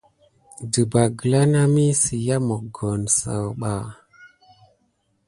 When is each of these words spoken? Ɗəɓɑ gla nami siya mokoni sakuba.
Ɗəɓɑ 0.71 1.03
gla 1.19 1.39
nami 1.53 1.85
siya 2.01 2.35
mokoni 2.47 3.09
sakuba. 3.17 3.73